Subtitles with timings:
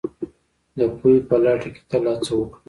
[0.77, 2.59] د پوهې په لټه کې تل هڅه وکړئ